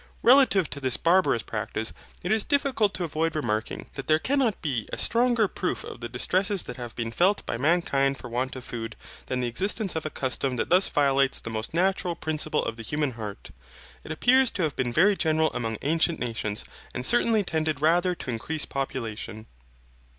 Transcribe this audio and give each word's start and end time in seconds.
Relative 0.23 0.67
to 0.71 0.79
this 0.79 0.97
barbarous 0.97 1.43
practice, 1.43 1.93
it 2.23 2.31
is 2.31 2.43
difficult 2.43 2.91
to 2.95 3.03
avoid 3.03 3.35
remarking, 3.35 3.85
that 3.93 4.07
there 4.07 4.17
cannot 4.17 4.59
be 4.59 4.89
a 4.91 4.97
stronger 4.97 5.47
proof 5.47 5.83
of 5.83 5.99
the 6.01 6.09
distresses 6.09 6.63
that 6.63 6.77
have 6.77 6.95
been 6.95 7.11
felt 7.11 7.45
by 7.45 7.55
mankind 7.55 8.17
for 8.17 8.27
want 8.27 8.55
of 8.55 8.63
food, 8.63 8.95
than 9.27 9.41
the 9.41 9.47
existence 9.47 9.95
of 9.95 10.03
a 10.03 10.09
custom 10.09 10.55
that 10.55 10.71
thus 10.71 10.89
violates 10.89 11.39
the 11.39 11.51
most 11.51 11.71
natural 11.75 12.15
principle 12.15 12.65
of 12.65 12.77
the 12.77 12.81
human 12.83 13.11
heart. 13.11 13.51
It 14.03 14.11
appears 14.11 14.49
to 14.49 14.63
have 14.63 14.75
been 14.75 14.91
very 14.91 15.15
general 15.15 15.51
among 15.53 15.77
ancient 15.83 16.17
nations, 16.19 16.65
and 16.95 17.05
certainly 17.05 17.43
tended 17.43 17.79
rather 17.79 18.15
to 18.15 18.31
increase 18.31 18.65
population. 18.65 19.45